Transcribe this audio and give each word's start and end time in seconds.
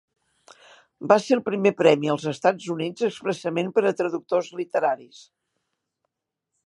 Va 1.11 1.17
ser 1.25 1.35
el 1.35 1.43
primer 1.49 1.71
premi 1.81 2.09
als 2.13 2.25
Estats 2.31 2.71
Units 2.77 3.07
expressament 3.09 3.69
per 3.77 3.85
a 3.91 3.95
traductors 4.01 4.51
literaris. 4.63 5.21